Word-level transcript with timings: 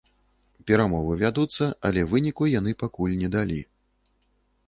Перамовы 0.69 1.17
вядуцца, 1.23 1.67
але 1.89 2.01
выніку 2.13 2.43
яны 2.59 2.71
пакуль 2.83 3.13
не 3.21 3.29
далі. 3.39 3.59